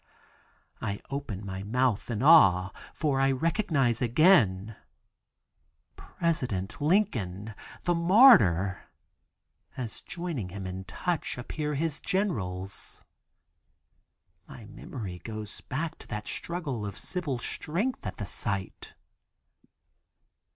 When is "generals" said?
11.99-13.03